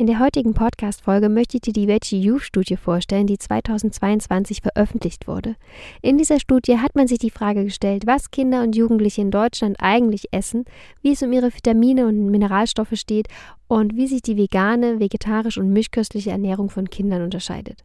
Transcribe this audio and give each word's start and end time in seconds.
In 0.00 0.06
der 0.06 0.20
heutigen 0.20 0.54
Podcast-Folge 0.54 1.28
möchte 1.28 1.56
ich 1.56 1.62
dir 1.62 1.72
die 1.72 1.88
Veggie 1.88 2.20
Youth 2.20 2.42
Studie 2.42 2.76
vorstellen, 2.76 3.26
die 3.26 3.36
2022 3.36 4.62
veröffentlicht 4.62 5.26
wurde. 5.26 5.56
In 6.02 6.18
dieser 6.18 6.38
Studie 6.38 6.78
hat 6.78 6.94
man 6.94 7.08
sich 7.08 7.18
die 7.18 7.32
Frage 7.32 7.64
gestellt, 7.64 8.06
was 8.06 8.30
Kinder 8.30 8.62
und 8.62 8.76
Jugendliche 8.76 9.22
in 9.22 9.32
Deutschland 9.32 9.74
eigentlich 9.80 10.28
essen, 10.30 10.66
wie 11.02 11.10
es 11.10 11.22
um 11.22 11.32
ihre 11.32 11.52
Vitamine 11.52 12.06
und 12.06 12.30
Mineralstoffe 12.30 12.94
steht 12.94 13.26
und 13.66 13.96
wie 13.96 14.06
sich 14.06 14.22
die 14.22 14.36
vegane, 14.36 15.00
vegetarische 15.00 15.58
und 15.58 15.72
mischköstliche 15.72 16.30
Ernährung 16.30 16.70
von 16.70 16.88
Kindern 16.88 17.22
unterscheidet. 17.22 17.82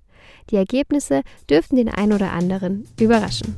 Die 0.52 0.58
Ergebnisse 0.58 1.24
dürften 1.50 1.78
den 1.78 1.90
einen 1.90 2.14
oder 2.14 2.32
anderen 2.32 2.86
überraschen. 3.00 3.56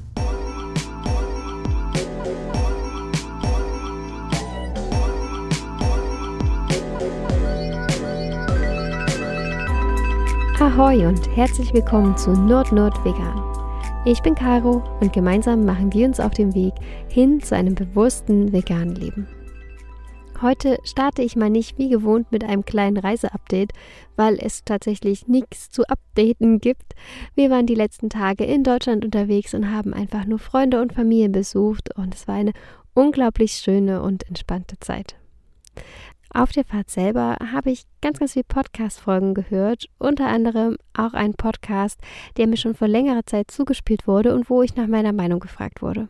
Ahoi 10.65 11.05
und 11.05 11.29
herzlich 11.37 11.71
willkommen 11.75 12.17
zu 12.17 12.31
Nord 12.31 12.71
Nord 12.71 12.97
Vegan. 13.05 13.39
Ich 14.03 14.23
bin 14.23 14.33
Caro 14.33 14.83
und 14.99 15.13
gemeinsam 15.13 15.63
machen 15.63 15.93
wir 15.93 16.07
uns 16.07 16.19
auf 16.19 16.31
den 16.31 16.55
Weg 16.55 16.73
hin 17.07 17.39
zu 17.39 17.55
einem 17.55 17.75
bewussten 17.75 18.51
veganen 18.51 18.95
Leben. 18.95 19.27
Heute 20.41 20.79
starte 20.83 21.21
ich 21.21 21.35
mal 21.35 21.51
nicht 21.51 21.77
wie 21.77 21.89
gewohnt 21.89 22.31
mit 22.31 22.43
einem 22.43 22.65
kleinen 22.65 22.97
Reiseupdate, 22.97 23.73
weil 24.15 24.39
es 24.39 24.63
tatsächlich 24.63 25.27
nichts 25.27 25.69
zu 25.69 25.83
updaten 25.83 26.59
gibt. 26.59 26.95
Wir 27.35 27.51
waren 27.51 27.67
die 27.67 27.75
letzten 27.75 28.09
Tage 28.09 28.43
in 28.43 28.63
Deutschland 28.63 29.05
unterwegs 29.05 29.53
und 29.53 29.69
haben 29.69 29.93
einfach 29.93 30.25
nur 30.25 30.39
Freunde 30.39 30.81
und 30.81 30.93
Familie 30.93 31.29
besucht 31.29 31.95
und 31.95 32.15
es 32.15 32.27
war 32.27 32.35
eine 32.35 32.53
unglaublich 32.95 33.51
schöne 33.51 34.01
und 34.01 34.27
entspannte 34.27 34.79
Zeit. 34.79 35.15
Auf 36.35 36.51
der 36.51 36.65
Fahrt 36.65 36.89
selber 36.89 37.37
habe 37.53 37.71
ich 37.71 37.83
ganz, 38.01 38.19
ganz 38.19 38.33
viele 38.33 38.43
Podcast-Folgen 38.43 39.35
gehört, 39.35 39.85
unter 39.99 40.27
anderem 40.27 40.75
auch 40.93 41.13
einen 41.13 41.35
Podcast, 41.35 42.01
der 42.35 42.47
mir 42.47 42.57
schon 42.57 42.75
vor 42.75 42.89
längerer 42.89 43.25
Zeit 43.25 43.49
zugespielt 43.49 44.05
wurde 44.05 44.35
und 44.35 44.49
wo 44.49 44.61
ich 44.61 44.75
nach 44.75 44.87
meiner 44.87 45.13
Meinung 45.13 45.39
gefragt 45.39 45.81
wurde. 45.81 46.09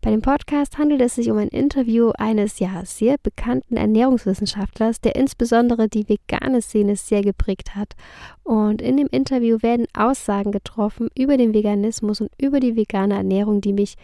Bei 0.00 0.10
dem 0.10 0.22
Podcast 0.22 0.78
handelt 0.78 1.02
es 1.02 1.16
sich 1.16 1.30
um 1.30 1.36
ein 1.36 1.48
Interview 1.48 2.12
eines 2.16 2.58
ja 2.58 2.86
sehr 2.86 3.16
bekannten 3.22 3.76
Ernährungswissenschaftlers, 3.76 5.02
der 5.02 5.14
insbesondere 5.14 5.88
die 5.88 6.08
vegane 6.08 6.62
Szene 6.62 6.96
sehr 6.96 7.20
geprägt 7.20 7.76
hat. 7.76 7.96
Und 8.44 8.80
in 8.80 8.96
dem 8.96 9.08
Interview 9.08 9.58
werden 9.60 9.86
Aussagen 9.92 10.52
getroffen 10.52 11.10
über 11.14 11.36
den 11.36 11.52
Veganismus 11.52 12.22
und 12.22 12.30
über 12.40 12.60
die 12.60 12.76
vegane 12.76 13.16
Ernährung, 13.16 13.60
die 13.60 13.74
mich 13.74 13.96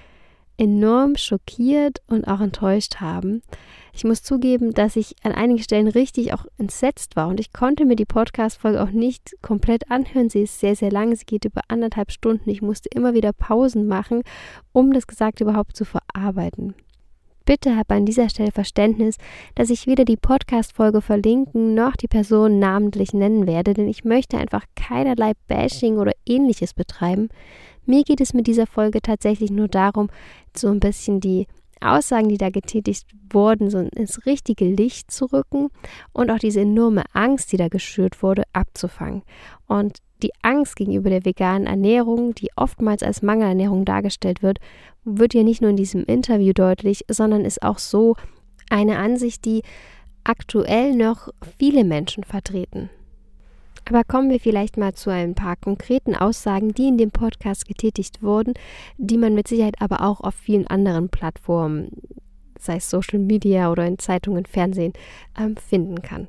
enorm 0.61 1.17
schockiert 1.17 2.03
und 2.07 2.29
auch 2.29 2.41
enttäuscht 2.41 2.97
haben. 2.97 3.43
Ich 3.93 4.05
muss 4.05 4.23
zugeben, 4.23 4.73
dass 4.73 4.95
ich 4.95 5.17
an 5.23 5.33
einigen 5.33 5.63
Stellen 5.63 5.89
richtig 5.89 6.33
auch 6.33 6.45
entsetzt 6.59 7.17
war 7.17 7.29
und 7.29 7.41
ich 7.41 7.53
konnte 7.53 7.87
mir 7.87 7.97
die 7.97 8.05
Podcast-Folge 8.05 8.81
auch 8.83 8.91
nicht 8.91 9.37
komplett 9.43 9.91
anhören. 9.91 10.29
Sie 10.29 10.43
ist 10.43 10.61
sehr, 10.61 10.77
sehr 10.77 10.93
lang. 10.93 11.15
Sie 11.17 11.25
geht 11.25 11.47
über 11.47 11.63
anderthalb 11.69 12.13
Stunden. 12.13 12.51
Ich 12.51 12.63
musste 12.63 12.89
immer 12.95 13.15
wieder 13.15 13.33
Pausen 13.33 13.89
machen, 13.89 14.23
um 14.73 14.93
das 14.93 15.07
Gesagte 15.07 15.45
überhaupt 15.45 15.77
zu 15.77 15.85
verarbeiten. 15.85 16.75
Bitte 17.47 17.75
habe 17.75 17.95
an 17.95 18.07
dieser 18.07 18.29
Stelle 18.29 18.53
Verständnis, 18.53 19.17
dass 19.55 19.71
ich 19.71 19.87
weder 19.87 20.05
die 20.05 20.17
Podcast-Folge 20.17 21.01
verlinken 21.01 21.75
noch 21.75 21.97
die 21.97 22.07
Person 22.07 22.59
namentlich 22.59 23.13
nennen 23.13 23.47
werde, 23.47 23.75
denn 23.75 23.89
ich 23.89 24.05
möchte 24.05 24.39
einfach 24.39 24.65
keinerlei 24.77 25.33
Bashing 25.49 25.97
oder 25.97 26.13
ähnliches 26.27 26.75
betreiben. 26.75 27.29
Mir 27.91 28.05
geht 28.05 28.21
es 28.21 28.35
mit 28.35 28.47
dieser 28.47 28.69
Folge 28.69 29.03
tatsächlich 29.03 29.51
nur 29.51 29.67
darum, 29.67 30.11
so 30.57 30.69
ein 30.69 30.79
bisschen 30.79 31.19
die 31.19 31.49
Aussagen, 31.81 32.29
die 32.29 32.39
da 32.39 32.49
getätigt 32.49 33.05
wurden, 33.33 33.69
so 33.69 33.79
ins 33.79 34.27
richtige 34.27 34.65
Licht 34.65 35.11
zu 35.11 35.25
rücken 35.25 35.71
und 36.13 36.31
auch 36.31 36.39
diese 36.39 36.61
enorme 36.61 37.03
Angst, 37.15 37.51
die 37.51 37.57
da 37.57 37.67
geschürt 37.67 38.23
wurde, 38.23 38.45
abzufangen. 38.53 39.23
Und 39.67 39.99
die 40.23 40.31
Angst 40.41 40.77
gegenüber 40.77 41.11
der 41.11 41.25
veganen 41.25 41.67
Ernährung, 41.67 42.33
die 42.37 42.51
oftmals 42.55 43.03
als 43.03 43.23
Mangelernährung 43.23 43.85
dargestellt 43.85 44.41
wird, 44.41 44.59
wird 45.03 45.35
ja 45.35 45.43
nicht 45.43 45.61
nur 45.61 45.71
in 45.71 45.77
diesem 45.77 46.05
Interview 46.05 46.53
deutlich, 46.53 47.05
sondern 47.09 47.45
ist 47.45 47.61
auch 47.61 47.81
so 47.81 48.15
eine 48.71 48.99
Ansicht, 48.99 49.45
die 49.45 49.63
aktuell 50.23 50.95
noch 50.95 51.31
viele 51.59 51.83
Menschen 51.83 52.23
vertreten. 52.23 52.89
Aber 53.89 54.05
kommen 54.05 54.31
wir 54.31 54.41
vielleicht 54.41 54.77
mal 54.77 54.95
zu 54.95 55.11
ein 55.11 55.35
paar 55.35 55.57
konkreten 55.57 56.15
Aussagen, 56.15 56.73
die 56.73 56.89
in 56.89 56.99
dem 56.99 57.11
Podcast 57.11 57.67
getätigt 57.67 58.23
wurden, 58.23 58.55
die 58.99 59.17
man 59.17 59.35
mit 59.35 59.49
Sicherheit 59.49 59.81
aber 59.81 60.03
auch 60.03 60.21
auf 60.21 60.35
vielen 60.35 60.67
anderen 60.67 61.09
Plattformen, 61.09 61.91
sei 62.59 62.77
es 62.77 62.91
Social 62.91 63.19
Media 63.19 63.71
oder 63.71 63.87
in 63.87 63.99
Zeitungen, 63.99 64.47
Fernsehen, 64.47 64.93
ähm, 65.39 65.57
finden 65.57 66.03
kann. 66.03 66.29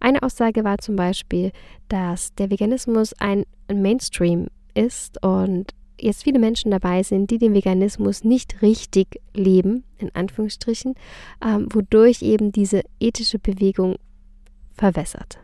Eine 0.00 0.22
Aussage 0.22 0.64
war 0.64 0.78
zum 0.78 0.96
Beispiel, 0.96 1.52
dass 1.88 2.34
der 2.34 2.50
Veganismus 2.50 3.14
ein 3.18 3.44
Mainstream 3.72 4.48
ist 4.74 5.22
und 5.24 5.74
jetzt 5.98 6.24
viele 6.24 6.38
Menschen 6.38 6.70
dabei 6.70 7.02
sind, 7.02 7.30
die 7.30 7.38
den 7.38 7.54
Veganismus 7.54 8.24
nicht 8.24 8.62
richtig 8.62 9.20
leben, 9.34 9.84
in 9.98 10.14
Anführungsstrichen, 10.14 10.94
ähm, 11.44 11.68
wodurch 11.72 12.22
eben 12.22 12.52
diese 12.52 12.82
ethische 12.98 13.38
Bewegung 13.38 13.96
verwässert. 14.74 15.38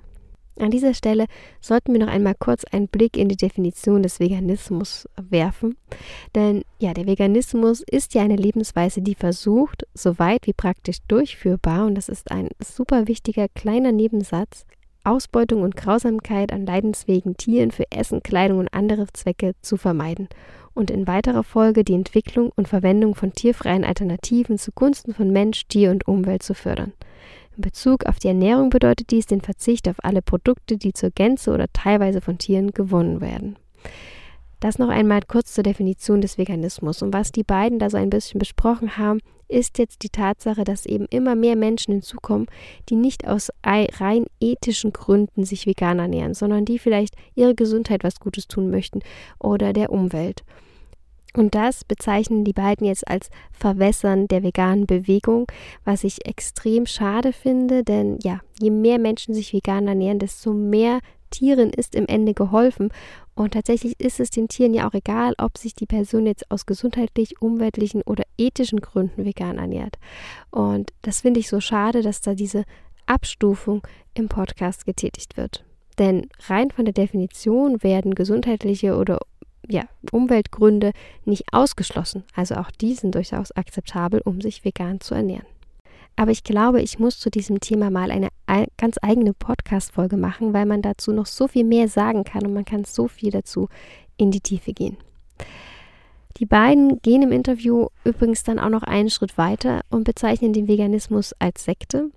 An 0.59 0.71
dieser 0.71 0.95
Stelle 0.95 1.27
sollten 1.61 1.93
wir 1.93 2.01
noch 2.01 2.13
einmal 2.13 2.35
kurz 2.39 2.65
einen 2.65 2.89
Blick 2.89 3.17
in 3.17 3.29
die 3.29 3.37
Definition 3.37 4.03
des 4.03 4.21
Veganismus 4.21 5.07
werfen. 5.21 5.77
Denn 6.35 6.63
ja, 6.79 6.95
der 6.95 7.07
Veganismus 7.07 7.83
ist 7.83 8.15
ja 8.15 8.23
eine 8.23 8.37
Lebensweise, 8.37 9.03
die 9.03 9.15
versucht, 9.15 9.87
so 9.93 10.19
weit 10.19 10.47
wie 10.47 10.55
praktisch 10.55 10.99
durchführbar, 11.09 11.87
und 11.87 11.95
das 11.95 12.09
ist 12.09 12.31
ein 12.31 12.49
super 12.63 13.07
wichtiger 13.07 13.49
kleiner 13.49 13.93
Nebensatz, 13.93 14.65
Ausbeutung 15.05 15.63
und 15.63 15.77
Grausamkeit 15.77 16.53
an 16.53 16.67
leidensfähigen 16.67 17.37
Tieren 17.37 17.71
für 17.71 17.85
Essen, 17.93 18.23
Kleidung 18.23 18.59
und 18.59 18.75
andere 18.75 19.07
Zwecke 19.13 19.53
zu 19.63 19.77
vermeiden 19.77 20.29
und 20.75 20.91
in 20.91 21.07
weiterer 21.07 21.45
Folge 21.45 21.85
die 21.85 21.95
Entwicklung 21.95 22.51
und 22.57 22.67
Verwendung 22.67 23.15
von 23.15 23.33
tierfreien 23.33 23.85
Alternativen 23.85 24.59
zugunsten 24.59 25.15
von 25.15 25.31
Mensch, 25.31 25.69
Tier 25.69 25.91
und 25.91 26.09
Umwelt 26.09 26.43
zu 26.43 26.55
fördern. 26.55 26.93
In 27.57 27.63
Bezug 27.63 28.05
auf 28.05 28.19
die 28.19 28.29
Ernährung 28.29 28.69
bedeutet 28.69 29.11
dies 29.11 29.25
den 29.25 29.41
Verzicht 29.41 29.89
auf 29.89 29.97
alle 30.03 30.21
Produkte, 30.21 30.77
die 30.77 30.93
zur 30.93 31.11
Gänze 31.11 31.53
oder 31.53 31.67
teilweise 31.73 32.21
von 32.21 32.37
Tieren 32.37 32.73
gewonnen 32.73 33.23
werden. 33.23 33.57
Das 34.61 34.79
noch 34.79 34.89
einmal 34.89 35.23
kurz 35.27 35.55
zur 35.55 35.65
Definition 35.65 36.21
des 36.21 36.37
Veganismus. 36.39 37.03
Und 37.03 37.15
was 37.15 37.33
die 37.33 37.45
beiden 37.45 37.79
da 37.79 37.89
so 37.89 37.97
ein 37.97 38.11
bisschen 38.11 38.39
besprochen 38.39 38.99
haben, 38.99 39.21
ist 39.49 39.79
jetzt 39.79 40.03
die 40.03 40.09
Tatsache, 40.09 40.65
dass 40.65 40.87
eben 40.87 41.07
immer 41.09 41.35
mehr 41.35 41.57
Menschen 41.57 41.93
hinzukommen, 41.93 42.47
die 42.89 42.97
nicht 42.97 43.27
aus 43.27 43.51
rein 43.65 44.27
ethischen 44.41 44.93
Gründen 44.93 45.45
sich 45.45 45.67
vegan 45.67 45.99
ernähren, 45.99 46.35
sondern 46.35 46.65
die 46.65 46.79
vielleicht 46.79 47.15
ihre 47.35 47.55
Gesundheit 47.55 48.03
was 48.05 48.21
Gutes 48.21 48.49
tun 48.49 48.71
möchten 48.71 49.01
oder 49.39 49.73
der 49.73 49.93
Umwelt. 49.93 50.43
Und 51.37 51.55
das 51.55 51.85
bezeichnen 51.85 52.45
die 52.45 52.55
beiden 52.55 52.87
jetzt 52.87 53.07
als 53.07 53.29
Verwässern 53.53 54.27
der 54.27 54.43
veganen 54.43 54.87
Bewegung, 54.87 55.47
was 55.85 56.03
ich 56.03 56.27
extrem 56.27 56.87
schade 56.87 57.33
finde, 57.33 57.85
denn 57.85 58.19
ja, 58.23 58.41
je 58.59 58.71
mehr 58.71 58.99
Menschen 58.99 59.35
sich 59.35 59.53
vegan 59.53 59.87
ernähren, 59.87 60.19
desto 60.19 60.55
mehr 60.55 61.01
Tieren 61.31 61.71
ist 61.71 61.95
im 61.95 62.07
Ende 62.07 62.33
geholfen. 62.33 62.91
Und 63.35 63.53
tatsächlich 63.53 64.01
ist 64.01 64.19
es 64.19 64.31
den 64.31 64.49
Tieren 64.49 64.73
ja 64.73 64.89
auch 64.89 64.95
egal, 64.95 65.35
ob 65.37 65.59
sich 65.59 65.75
die 65.75 65.85
Person 65.85 66.27
jetzt 66.27 66.51
aus 66.51 66.65
gesundheitlich, 66.65 67.43
umweltlichen 67.43 68.01
oder 68.03 68.25
ethischen 68.39 68.81
Gründen 68.81 69.27
vegan 69.27 69.59
ernährt. 69.59 69.99
Und 70.51 70.91
das 71.03 71.21
finde 71.21 71.41
ich 71.41 71.49
so 71.51 71.61
schade, 71.61 72.01
dass 72.01 72.23
da 72.23 72.35
diese 72.35 72.65
Abstufung 73.05 73.87
im 74.15 74.29
Podcast 74.29 74.87
getätigt 74.87 75.37
wird. 75.37 75.65
Denn 75.99 76.29
rein 76.49 76.71
von 76.71 76.87
der 76.87 76.95
Definition 76.95 77.83
werden 77.83 78.15
gesundheitliche 78.15 78.97
oder 78.97 79.19
ja, 79.69 79.83
Umweltgründe 80.13 80.93
nicht 81.25 81.45
ausgeschlossen. 81.53 82.25
Also 82.35 82.57
auch 82.57 82.71
die 82.71 82.95
sind 82.95 83.15
durchaus 83.15 83.53
akzeptabel, 83.53 84.21
um 84.25 84.41
sich 84.41 84.65
vegan 84.65 85.01
zu 85.01 85.15
ernähren. 85.15 85.47
Aber 86.17 86.31
ich 86.31 86.45
glaube, 86.45 86.81
ich 86.81 86.99
muss 86.99 87.19
zu 87.19 87.31
diesem 87.31 87.61
Thema 87.61 87.91
mal 87.91 88.11
eine 88.11 88.29
ganz 88.79 88.97
eigene 89.03 89.35
Podcast-Folge 89.35 90.17
machen, 90.17 90.55
weil 90.55 90.65
man 90.65 90.81
dazu 90.81 91.13
noch 91.13 91.27
so 91.27 91.47
viel 91.47 91.65
mehr 91.65 91.89
sagen 91.89 92.25
kann 92.25 92.47
und 92.47 92.55
man 92.55 92.65
kann 92.65 92.85
so 92.85 93.07
viel 93.07 93.31
dazu 93.31 93.69
in 94.17 94.31
die 94.31 94.41
Tiefe 94.41 94.73
gehen. 94.73 94.97
Die 96.39 96.47
beiden 96.47 97.01
gehen 97.01 97.23
im 97.23 97.33
Interview 97.33 97.87
übrigens 98.05 98.43
dann 98.43 98.59
auch 98.59 98.69
noch 98.69 98.83
einen 98.83 99.09
Schritt 99.09 99.39
weiter 99.39 99.81
und 99.91 100.05
bezeichnen 100.05 100.53
den 100.53 100.69
Veganismus 100.69 101.35
als 101.39 101.65
Sekte. 101.65 102.11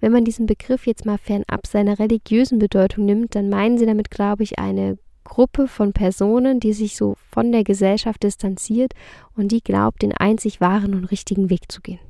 Wenn 0.00 0.12
man 0.12 0.24
diesen 0.24 0.46
Begriff 0.46 0.86
jetzt 0.86 1.04
mal 1.04 1.18
fernab 1.18 1.66
seiner 1.66 1.98
religiösen 1.98 2.58
Bedeutung 2.58 3.04
nimmt, 3.04 3.34
dann 3.34 3.50
meinen 3.50 3.76
sie 3.76 3.84
damit, 3.86 4.10
glaube 4.10 4.42
ich, 4.42 4.58
eine 4.58 4.98
Gruppe 5.28 5.68
von 5.68 5.92
Personen, 5.92 6.58
die 6.58 6.72
sich 6.72 6.96
so 6.96 7.16
von 7.30 7.52
der 7.52 7.62
Gesellschaft 7.62 8.22
distanziert 8.22 8.94
und 9.36 9.52
die 9.52 9.60
glaubt, 9.60 10.02
den 10.02 10.12
einzig 10.12 10.60
wahren 10.60 10.94
und 10.94 11.04
richtigen 11.04 11.50
Weg 11.50 11.70
zu 11.70 11.80
gehen. 11.80 12.00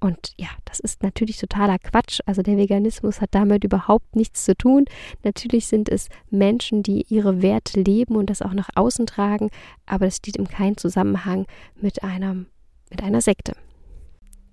Und 0.00 0.32
ja, 0.36 0.48
das 0.64 0.80
ist 0.80 1.02
natürlich 1.02 1.38
totaler 1.38 1.78
Quatsch. 1.78 2.20
Also 2.26 2.42
der 2.42 2.56
Veganismus 2.56 3.20
hat 3.20 3.30
damit 3.32 3.62
überhaupt 3.64 4.16
nichts 4.16 4.44
zu 4.44 4.56
tun. 4.56 4.86
Natürlich 5.22 5.66
sind 5.66 5.88
es 5.88 6.08
Menschen, 6.30 6.82
die 6.82 7.04
ihre 7.08 7.42
Werte 7.42 7.80
leben 7.80 8.16
und 8.16 8.30
das 8.30 8.42
auch 8.42 8.54
nach 8.54 8.70
außen 8.74 9.06
tragen, 9.06 9.50
aber 9.86 10.06
das 10.06 10.16
steht 10.16 10.36
im 10.36 10.48
keinen 10.48 10.76
Zusammenhang 10.76 11.46
mit 11.80 12.02
einem 12.02 12.46
mit 12.90 13.02
einer 13.02 13.20
Sekte. 13.22 13.54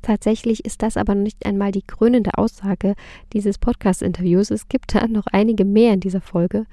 Tatsächlich 0.02 0.66
ist 0.66 0.82
das 0.82 0.98
aber 0.98 1.16
nicht 1.16 1.46
einmal 1.46 1.72
die 1.72 1.82
krönende 1.82 2.32
Aussage 2.38 2.96
dieses 3.34 3.58
Podcast-Interviews. 3.58 4.52
Es 4.52 4.70
gibt 4.70 4.96
da 4.96 5.08
noch 5.08 5.28
einige 5.32 5.66
mehr 5.66 5.94
in 5.94 6.00
dieser 6.00 6.22
Folge. 6.22 6.66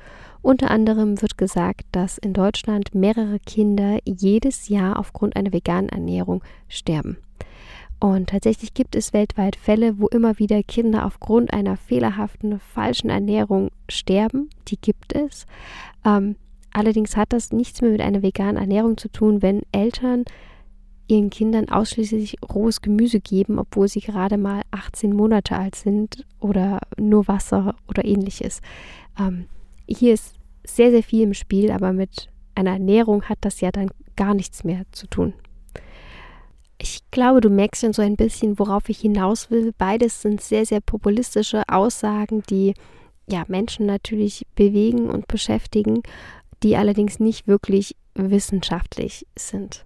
Unter 0.42 0.70
anderem 0.70 1.20
wird 1.20 1.38
gesagt, 1.38 1.86
dass 1.90 2.18
in 2.18 2.32
Deutschland 2.32 2.94
mehrere 2.94 3.40
Kinder 3.40 3.98
jedes 4.04 4.68
Jahr 4.68 4.98
aufgrund 4.98 5.34
einer 5.34 5.52
veganen 5.52 5.88
Ernährung 5.88 6.42
sterben. 6.68 7.18
Und 7.98 8.28
tatsächlich 8.28 8.74
gibt 8.74 8.94
es 8.94 9.12
weltweit 9.12 9.56
Fälle, 9.56 9.98
wo 9.98 10.06
immer 10.08 10.38
wieder 10.38 10.62
Kinder 10.62 11.06
aufgrund 11.06 11.52
einer 11.52 11.76
fehlerhaften, 11.76 12.60
falschen 12.60 13.08
Ernährung 13.08 13.70
sterben. 13.88 14.50
Die 14.68 14.78
gibt 14.78 15.14
es. 15.14 15.46
Ähm, 16.04 16.36
allerdings 16.72 17.16
hat 17.16 17.32
das 17.32 17.52
nichts 17.52 17.80
mehr 17.80 17.90
mit 17.90 18.02
einer 18.02 18.22
veganen 18.22 18.56
Ernährung 18.56 18.98
zu 18.98 19.08
tun, 19.08 19.40
wenn 19.40 19.62
Eltern 19.72 20.24
ihren 21.08 21.30
Kindern 21.30 21.68
ausschließlich 21.68 22.36
rohes 22.42 22.82
Gemüse 22.82 23.20
geben, 23.20 23.58
obwohl 23.58 23.88
sie 23.88 24.00
gerade 24.00 24.38
mal 24.38 24.62
18 24.70 25.14
Monate 25.14 25.56
alt 25.56 25.74
sind 25.76 26.24
oder 26.40 26.80
nur 26.98 27.28
Wasser 27.28 27.76
oder 27.88 28.04
ähnliches. 28.04 28.60
Ähm, 29.18 29.46
hier 29.86 30.14
ist 30.14 30.34
sehr, 30.64 30.90
sehr 30.90 31.02
viel 31.02 31.22
im 31.22 31.34
Spiel, 31.34 31.70
aber 31.70 31.92
mit 31.92 32.28
einer 32.54 32.72
Ernährung 32.72 33.22
hat 33.24 33.38
das 33.42 33.60
ja 33.60 33.70
dann 33.70 33.90
gar 34.16 34.34
nichts 34.34 34.64
mehr 34.64 34.82
zu 34.92 35.06
tun. 35.06 35.34
Ich 36.78 37.00
glaube, 37.10 37.40
du 37.40 37.48
merkst 37.48 37.82
schon 37.82 37.92
so 37.92 38.02
ein 38.02 38.16
bisschen, 38.16 38.58
worauf 38.58 38.88
ich 38.88 38.98
hinaus 38.98 39.50
will. 39.50 39.72
Beides 39.76 40.22
sind 40.22 40.42
sehr, 40.42 40.66
sehr 40.66 40.80
populistische 40.80 41.62
Aussagen, 41.68 42.42
die 42.50 42.74
ja 43.28 43.44
Menschen 43.48 43.86
natürlich 43.86 44.46
bewegen 44.54 45.08
und 45.08 45.26
beschäftigen, 45.26 46.02
die 46.62 46.76
allerdings 46.76 47.18
nicht 47.18 47.46
wirklich 47.46 47.96
wissenschaftlich 48.14 49.26
sind. 49.36 49.84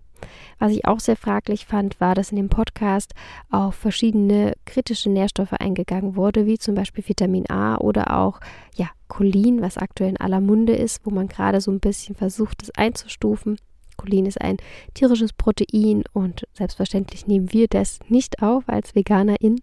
Was 0.58 0.72
ich 0.72 0.86
auch 0.86 1.00
sehr 1.00 1.16
fraglich 1.16 1.66
fand, 1.66 2.00
war, 2.00 2.14
dass 2.14 2.30
in 2.30 2.36
dem 2.36 2.48
Podcast 2.48 3.14
auf 3.50 3.74
verschiedene 3.74 4.54
kritische 4.64 5.10
Nährstoffe 5.10 5.52
eingegangen 5.52 6.16
wurde, 6.16 6.46
wie 6.46 6.58
zum 6.58 6.74
Beispiel 6.74 7.06
Vitamin 7.06 7.50
A 7.50 7.76
oder 7.78 8.16
auch 8.18 8.40
ja, 8.74 8.90
Cholin, 9.08 9.62
was 9.62 9.78
aktuell 9.78 10.10
in 10.10 10.16
aller 10.16 10.40
Munde 10.40 10.74
ist, 10.74 11.04
wo 11.04 11.10
man 11.10 11.28
gerade 11.28 11.60
so 11.60 11.70
ein 11.70 11.80
bisschen 11.80 12.14
versucht, 12.14 12.62
es 12.62 12.70
einzustufen. 12.70 13.56
Cholin 13.96 14.26
ist 14.26 14.40
ein 14.40 14.56
tierisches 14.94 15.32
Protein 15.32 16.04
und 16.12 16.46
selbstverständlich 16.54 17.26
nehmen 17.26 17.52
wir 17.52 17.68
das 17.68 18.00
nicht 18.08 18.42
auf 18.42 18.68
als 18.68 18.94
Veganerin, 18.94 19.60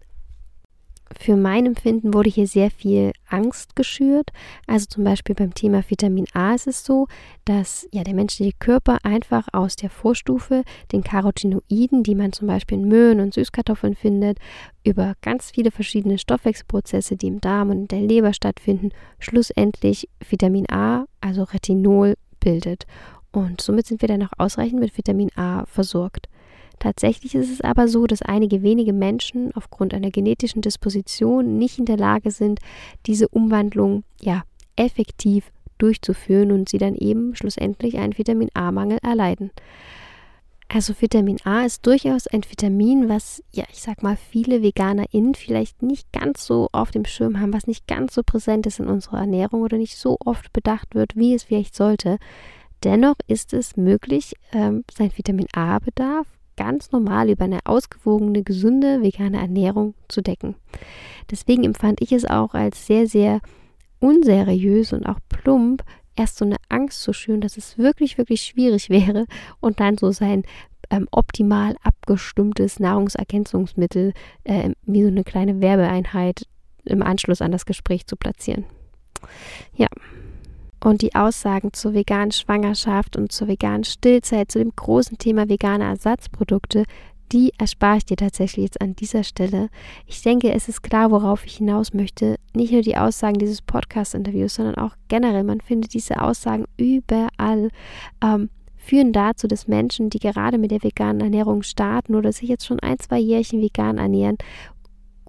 für 1.18 1.36
mein 1.36 1.66
Empfinden 1.66 2.12
wurde 2.14 2.30
hier 2.30 2.46
sehr 2.46 2.70
viel 2.70 3.12
Angst 3.28 3.76
geschürt. 3.76 4.30
Also 4.66 4.86
zum 4.86 5.04
Beispiel 5.04 5.34
beim 5.34 5.54
Thema 5.54 5.82
Vitamin 5.88 6.26
A 6.34 6.54
ist 6.54 6.66
es 6.66 6.84
so, 6.84 7.06
dass 7.44 7.88
ja 7.92 8.04
der 8.04 8.14
menschliche 8.14 8.56
Körper 8.58 8.98
einfach 9.04 9.48
aus 9.52 9.76
der 9.76 9.90
Vorstufe, 9.90 10.64
den 10.92 11.02
Carotinoiden, 11.02 12.02
die 12.02 12.14
man 12.14 12.32
zum 12.32 12.48
Beispiel 12.48 12.78
in 12.78 12.88
Möhren 12.88 13.20
und 13.20 13.34
Süßkartoffeln 13.34 13.94
findet, 13.94 14.38
über 14.84 15.14
ganz 15.22 15.50
viele 15.50 15.70
verschiedene 15.70 16.18
Stoffwechselprozesse, 16.18 17.16
die 17.16 17.28
im 17.28 17.40
Darm 17.40 17.70
und 17.70 17.80
in 17.80 17.88
der 17.88 18.00
Leber 18.00 18.32
stattfinden, 18.32 18.90
schlussendlich 19.18 20.08
Vitamin 20.28 20.68
A, 20.70 21.06
also 21.20 21.44
Retinol, 21.44 22.14
bildet. 22.40 22.86
Und 23.32 23.60
somit 23.60 23.86
sind 23.86 24.00
wir 24.00 24.08
dann 24.08 24.22
auch 24.22 24.32
ausreichend 24.38 24.80
mit 24.80 24.96
Vitamin 24.96 25.30
A 25.36 25.66
versorgt. 25.66 26.28
Tatsächlich 26.78 27.34
ist 27.34 27.50
es 27.50 27.60
aber 27.60 27.88
so, 27.88 28.06
dass 28.06 28.22
einige 28.22 28.62
wenige 28.62 28.92
Menschen 28.92 29.52
aufgrund 29.54 29.94
einer 29.94 30.10
genetischen 30.10 30.62
Disposition 30.62 31.58
nicht 31.58 31.78
in 31.78 31.84
der 31.84 31.96
Lage 31.96 32.30
sind, 32.30 32.60
diese 33.06 33.28
Umwandlung 33.28 34.04
ja 34.20 34.42
effektiv 34.76 35.50
durchzuführen 35.78 36.52
und 36.52 36.68
sie 36.68 36.78
dann 36.78 36.94
eben 36.94 37.34
schlussendlich 37.34 37.98
einen 37.98 38.16
Vitamin 38.16 38.50
A-Mangel 38.54 38.98
erleiden. 39.02 39.50
Also 40.70 40.92
Vitamin 41.00 41.38
A 41.44 41.64
ist 41.64 41.86
durchaus 41.86 42.26
ein 42.26 42.42
Vitamin, 42.44 43.08
was, 43.08 43.42
ja, 43.52 43.64
ich 43.72 43.80
sag 43.80 44.02
mal, 44.02 44.16
viele 44.16 44.62
VeganerInnen 44.62 45.34
vielleicht 45.34 45.82
nicht 45.82 46.12
ganz 46.12 46.44
so 46.44 46.68
auf 46.72 46.90
dem 46.90 47.06
Schirm 47.06 47.40
haben, 47.40 47.54
was 47.54 47.66
nicht 47.66 47.86
ganz 47.86 48.14
so 48.14 48.22
präsent 48.22 48.66
ist 48.66 48.78
in 48.78 48.86
unserer 48.86 49.20
Ernährung 49.20 49.62
oder 49.62 49.78
nicht 49.78 49.96
so 49.96 50.18
oft 50.22 50.52
bedacht 50.52 50.94
wird, 50.94 51.16
wie 51.16 51.32
es 51.32 51.44
vielleicht 51.44 51.74
sollte. 51.74 52.18
Dennoch 52.84 53.16
ist 53.26 53.54
es 53.54 53.78
möglich, 53.78 54.34
ähm, 54.52 54.84
sein 54.92 55.10
Vitamin 55.16 55.46
A-Bedarf 55.54 56.26
ganz 56.58 56.90
normal 56.90 57.30
über 57.30 57.44
eine 57.44 57.60
ausgewogene, 57.64 58.42
gesunde, 58.42 59.00
vegane 59.00 59.38
Ernährung 59.38 59.94
zu 60.08 60.22
decken. 60.22 60.56
Deswegen 61.30 61.64
empfand 61.64 62.00
ich 62.02 62.12
es 62.12 62.24
auch 62.24 62.54
als 62.54 62.86
sehr, 62.86 63.06
sehr 63.06 63.40
unseriös 64.00 64.92
und 64.92 65.06
auch 65.06 65.18
plump, 65.28 65.84
erst 66.16 66.38
so 66.38 66.44
eine 66.44 66.56
Angst 66.68 67.02
zu 67.02 67.12
schüren, 67.12 67.40
dass 67.40 67.56
es 67.56 67.78
wirklich, 67.78 68.18
wirklich 68.18 68.42
schwierig 68.42 68.90
wäre 68.90 69.26
und 69.60 69.80
dann 69.80 69.96
so 69.96 70.10
sein 70.10 70.42
ähm, 70.90 71.06
optimal 71.10 71.76
abgestimmtes 71.82 72.80
Nahrungsergänzungsmittel 72.80 74.12
äh, 74.44 74.70
wie 74.84 75.02
so 75.02 75.08
eine 75.08 75.24
kleine 75.24 75.60
Werbeeinheit 75.60 76.46
im 76.84 77.02
Anschluss 77.02 77.42
an 77.42 77.52
das 77.52 77.66
Gespräch 77.66 78.06
zu 78.06 78.16
platzieren. 78.16 78.64
Ja, 79.74 79.88
und 80.82 81.02
die 81.02 81.14
Aussagen 81.14 81.72
zur 81.72 81.94
veganen 81.94 82.32
Schwangerschaft 82.32 83.16
und 83.16 83.32
zur 83.32 83.48
veganen 83.48 83.84
Stillzeit, 83.84 84.50
zu 84.50 84.58
dem 84.58 84.72
großen 84.74 85.18
Thema 85.18 85.48
vegane 85.48 85.84
Ersatzprodukte, 85.84 86.84
die 87.32 87.52
erspare 87.58 87.98
ich 87.98 88.06
dir 88.06 88.16
tatsächlich 88.16 88.64
jetzt 88.64 88.80
an 88.80 88.96
dieser 88.96 89.22
Stelle. 89.22 89.68
Ich 90.06 90.22
denke, 90.22 90.52
es 90.52 90.68
ist 90.68 90.82
klar, 90.82 91.10
worauf 91.10 91.44
ich 91.44 91.58
hinaus 91.58 91.92
möchte. 91.92 92.36
Nicht 92.54 92.72
nur 92.72 92.82
die 92.82 92.96
Aussagen 92.96 93.38
dieses 93.38 93.60
Podcast-Interviews, 93.60 94.54
sondern 94.54 94.76
auch 94.76 94.94
generell. 95.08 95.44
Man 95.44 95.60
findet 95.60 95.92
diese 95.94 96.22
Aussagen 96.22 96.64
überall. 96.76 97.68
Ähm, 98.22 98.48
führen 98.76 99.12
dazu, 99.12 99.46
dass 99.46 99.68
Menschen, 99.68 100.08
die 100.08 100.18
gerade 100.18 100.56
mit 100.56 100.70
der 100.70 100.82
veganen 100.82 101.20
Ernährung 101.20 101.62
starten 101.62 102.14
oder 102.14 102.32
sich 102.32 102.48
jetzt 102.48 102.64
schon 102.64 102.80
ein, 102.80 102.98
zwei 102.98 103.18
Jährchen 103.18 103.60
vegan 103.60 103.98
ernähren, 103.98 104.38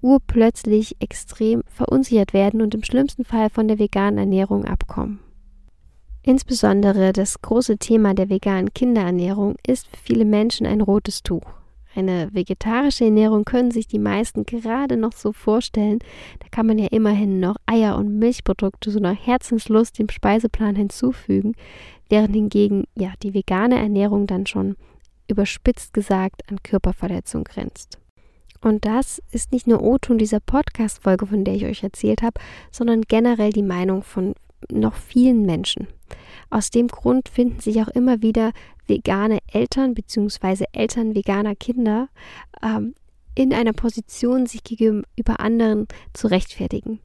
urplötzlich 0.00 0.96
extrem 1.00 1.62
verunsichert 1.66 2.32
werden 2.32 2.62
und 2.62 2.74
im 2.74 2.82
schlimmsten 2.82 3.24
Fall 3.24 3.50
von 3.50 3.68
der 3.68 3.78
veganen 3.78 4.18
Ernährung 4.18 4.64
abkommen. 4.64 5.20
Insbesondere 6.22 7.12
das 7.12 7.40
große 7.40 7.78
Thema 7.78 8.14
der 8.14 8.28
veganen 8.28 8.74
Kinderernährung 8.74 9.56
ist 9.66 9.86
für 9.88 9.96
viele 9.96 10.24
Menschen 10.24 10.66
ein 10.66 10.82
rotes 10.82 11.22
Tuch. 11.22 11.44
Eine 11.94 12.28
vegetarische 12.32 13.04
Ernährung 13.04 13.44
können 13.44 13.70
sich 13.70 13.88
die 13.88 13.98
meisten 13.98 14.46
gerade 14.46 14.96
noch 14.96 15.12
so 15.12 15.32
vorstellen. 15.32 15.98
Da 16.38 16.46
kann 16.50 16.66
man 16.66 16.78
ja 16.78 16.86
immerhin 16.90 17.40
noch 17.40 17.56
Eier 17.66 17.96
und 17.96 18.18
Milchprodukte 18.18 18.90
so 18.90 19.00
nach 19.00 19.16
Herzenslust 19.26 19.98
dem 19.98 20.08
Speiseplan 20.08 20.76
hinzufügen, 20.76 21.54
während 22.08 22.34
hingegen 22.34 22.84
ja 22.94 23.12
die 23.22 23.34
vegane 23.34 23.78
Ernährung 23.78 24.26
dann 24.26 24.46
schon 24.46 24.76
überspitzt 25.26 25.92
gesagt 25.92 26.42
an 26.50 26.62
Körperverletzung 26.62 27.44
grenzt. 27.44 27.98
Und 28.60 28.84
das 28.84 29.22
ist 29.32 29.52
nicht 29.52 29.66
nur 29.66 29.82
O-Ton 29.82 30.18
dieser 30.18 30.40
Podcast-Folge, 30.40 31.26
von 31.26 31.44
der 31.44 31.54
ich 31.54 31.64
euch 31.64 31.82
erzählt 31.82 32.22
habe, 32.22 32.40
sondern 32.70 33.02
generell 33.02 33.50
die 33.50 33.62
Meinung 33.62 34.02
von 34.02 34.34
noch 34.70 34.94
vielen 34.94 35.42
Menschen. 35.42 35.86
Aus 36.50 36.70
dem 36.70 36.88
Grund 36.88 37.28
finden 37.28 37.60
sich 37.60 37.80
auch 37.80 37.88
immer 37.88 38.22
wieder 38.22 38.52
vegane 38.86 39.38
Eltern 39.52 39.94
bzw. 39.94 40.64
Eltern 40.72 41.14
veganer 41.14 41.54
Kinder 41.54 42.08
ähm, 42.62 42.94
in 43.34 43.54
einer 43.54 43.72
Position, 43.72 44.46
sich 44.46 44.64
gegenüber 44.64 45.38
anderen 45.38 45.86
zu 46.12 46.26
rechtfertigen. 46.26 46.98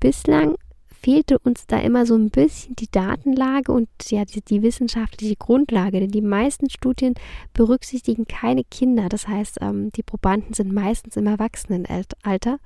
Bislang 0.00 0.56
fehlte 1.04 1.38
uns 1.38 1.66
da 1.66 1.78
immer 1.80 2.06
so 2.06 2.14
ein 2.14 2.30
bisschen 2.30 2.76
die 2.76 2.90
Datenlage 2.90 3.72
und 3.72 3.88
ja, 4.08 4.24
die, 4.24 4.40
die, 4.40 4.62
wissenschaftliche 4.62 5.36
Grundlage, 5.36 6.00
denn 6.00 6.10
die 6.10 6.22
meisten 6.22 6.70
Studien 6.70 7.14
berücksichtigen 7.52 8.26
keine 8.26 8.64
Kinder. 8.64 9.10
Das 9.10 9.28
heißt, 9.28 9.58
ähm, 9.60 9.90
die 9.92 10.02
Probanden 10.02 10.54
sind 10.54 10.72
meistens 10.72 11.16
im 11.16 11.26
Erwachsenenalter. 11.26 12.58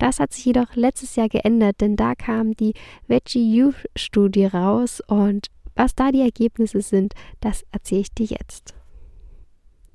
Das 0.00 0.18
hat 0.18 0.32
sich 0.32 0.46
jedoch 0.46 0.74
letztes 0.76 1.14
Jahr 1.16 1.28
geändert, 1.28 1.82
denn 1.82 1.94
da 1.94 2.14
kam 2.14 2.56
die 2.56 2.72
Veggie 3.06 3.54
Youth 3.54 3.86
Studie 3.94 4.46
raus 4.46 5.02
und 5.06 5.48
was 5.76 5.94
da 5.94 6.10
die 6.10 6.22
Ergebnisse 6.22 6.80
sind, 6.80 7.12
das 7.40 7.66
erzähle 7.70 8.00
ich 8.00 8.14
dir 8.14 8.26
jetzt. 8.26 8.74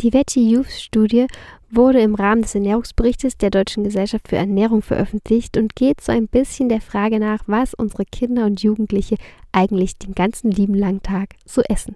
Die 0.02 0.14
Veggie 0.14 0.48
Youth 0.52 0.70
Studie 0.70 1.26
wurde 1.72 2.02
im 2.02 2.14
Rahmen 2.14 2.44
des 2.44 2.54
Ernährungsberichtes 2.54 3.40
der 3.40 3.50
Deutschen 3.50 3.84
Gesellschaft 3.84 4.28
für 4.28 4.36
Ernährung 4.36 4.84
veröffentlicht 4.84 5.58
und 5.58 5.76
geht 5.76 6.02
so 6.02 6.12
ein 6.12 6.28
bisschen 6.28 6.70
der 6.70 6.82
Frage 6.82 7.20
nach, 7.20 7.40
was 7.48 7.74
unsere 7.74 8.06
Kinder 8.06 8.46
und 8.46 8.62
Jugendliche 8.62 9.16
eigentlich 9.54 9.98
den 9.98 10.14
ganzen 10.14 10.52
lieben 10.52 10.76
langen 10.76 11.02
Tag 11.02 11.30
so 11.46 11.64
essen. 11.68 11.96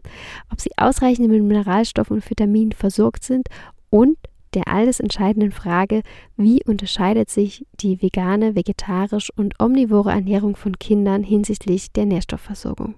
Ob 0.51 0.59
sie 0.59 0.71
ausreichend 0.77 1.29
mit 1.29 1.43
Mineralstoffen 1.43 2.15
und 2.15 2.27
Vitaminen 2.27 2.71
versorgt 2.71 3.23
sind 3.23 3.49
und 3.91 4.17
der 4.53 4.67
alles 4.67 4.99
entscheidenden 4.99 5.51
Frage, 5.51 6.01
wie 6.37 6.63
unterscheidet 6.65 7.29
sich 7.29 7.65
die 7.79 8.01
vegane, 8.01 8.55
vegetarisch 8.55 9.31
und 9.35 9.55
omnivore 9.59 10.11
Ernährung 10.11 10.55
von 10.55 10.77
Kindern 10.79 11.23
hinsichtlich 11.23 11.91
der 11.91 12.05
Nährstoffversorgung. 12.05 12.95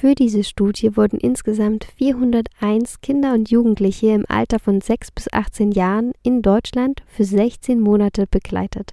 Für 0.00 0.16
diese 0.16 0.42
Studie 0.42 0.96
wurden 0.96 1.18
insgesamt 1.18 1.86
401 1.96 3.00
Kinder 3.00 3.32
und 3.32 3.48
Jugendliche 3.48 4.08
im 4.08 4.24
Alter 4.28 4.58
von 4.58 4.80
6 4.80 5.12
bis 5.12 5.32
18 5.32 5.70
Jahren 5.70 6.12
in 6.24 6.42
Deutschland 6.42 7.02
für 7.06 7.24
16 7.24 7.80
Monate 7.80 8.26
begleitet. 8.26 8.92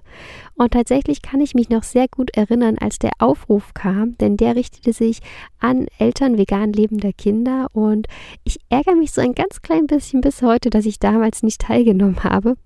Und 0.54 0.72
tatsächlich 0.72 1.20
kann 1.20 1.40
ich 1.40 1.54
mich 1.54 1.68
noch 1.68 1.82
sehr 1.82 2.06
gut 2.08 2.30
erinnern, 2.36 2.78
als 2.78 3.00
der 3.00 3.10
Aufruf 3.18 3.74
kam, 3.74 4.16
denn 4.18 4.36
der 4.36 4.54
richtete 4.54 4.92
sich 4.92 5.18
an 5.58 5.86
Eltern 5.98 6.38
vegan 6.38 6.72
lebender 6.72 7.12
Kinder 7.12 7.66
und 7.72 8.06
ich 8.44 8.60
ärgere 8.68 8.94
mich 8.94 9.10
so 9.10 9.20
ein 9.20 9.34
ganz 9.34 9.60
klein 9.60 9.88
bisschen 9.88 10.20
bis 10.20 10.40
heute, 10.40 10.70
dass 10.70 10.86
ich 10.86 11.00
damals 11.00 11.42
nicht 11.42 11.62
teilgenommen 11.62 12.22
habe. 12.22 12.56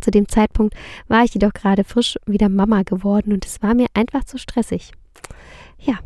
Zu 0.00 0.12
dem 0.12 0.28
Zeitpunkt 0.28 0.74
war 1.08 1.24
ich 1.24 1.34
jedoch 1.34 1.52
gerade 1.52 1.82
frisch 1.82 2.16
wieder 2.26 2.48
Mama 2.48 2.84
geworden 2.84 3.32
und 3.32 3.44
es 3.44 3.60
war 3.60 3.74
mir 3.74 3.88
einfach 3.92 4.24
zu 4.24 4.38
stressig. 4.38 4.92
Ja, 5.80 5.98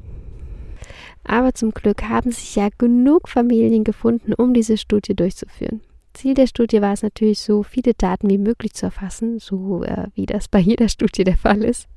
aber 1.29 1.55
zum 1.55 1.73
Glück 1.73 2.05
haben 2.05 2.33
sich 2.33 2.57
ja 2.57 2.69
genug 2.77 3.29
Familien 3.29 3.85
gefunden, 3.85 4.35
um 4.35 4.55
diese 4.55 4.77
Studie 4.77 5.15
durchzuführen. 5.15 5.81
Ziel 6.15 6.35
der 6.35 6.49
Studie 6.49 6.83
war 6.83 6.93
es 6.93 7.03
natürlich, 7.03 7.41
so 7.41 7.63
viele 7.63 7.95
Daten 7.95 8.29
wie 8.29 8.39
möglich 8.39 8.75
zu 8.75 8.87
erfassen, 8.87 9.39
so 9.39 9.85
äh, 9.85 10.09
wie 10.15 10.27
das 10.27 10.49
bei 10.49 10.59
jeder 10.59 10.89
Studie 10.89 11.23
der 11.23 11.37
Fall 11.37 11.63
ist. 11.63 11.89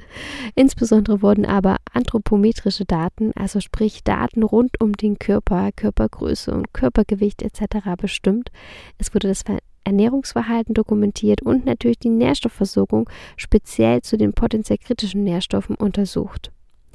Insbesondere 0.53 1.23
wurden 1.23 1.45
aber 1.45 1.77
anthropometrische 1.91 2.85
Daten, 2.85 3.31
also 3.35 3.59
sprich 3.59 4.03
Daten 4.03 4.43
rund 4.43 4.79
um 4.79 4.93
den 4.93 5.17
Körper, 5.17 5.71
Körpergröße 5.75 6.53
und 6.53 6.71
Körpergewicht 6.71 7.41
etc. 7.41 7.95
bestimmt. 7.97 8.51
Es 8.99 9.13
wurde 9.15 9.27
das 9.27 9.43
Ernährungsverhalten 9.83 10.75
dokumentiert 10.75 11.41
und 11.41 11.65
natürlich 11.65 11.97
die 11.97 12.09
Nährstoffversorgung 12.09 13.09
speziell 13.37 14.01
zu 14.03 14.17
den 14.17 14.33
potenziell 14.33 14.77
kritischen 14.77 15.23
Nährstoffen 15.23 15.75
untersucht. 15.75 16.51